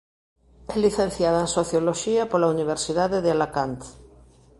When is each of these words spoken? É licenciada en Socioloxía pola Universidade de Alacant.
É 0.73 0.75
licenciada 0.85 1.39
en 1.45 1.49
Socioloxía 1.57 2.23
pola 2.31 2.51
Universidade 2.55 3.17
de 3.21 3.29
Alacant. 3.35 3.79